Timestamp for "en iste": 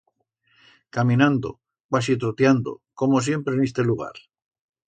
3.55-3.81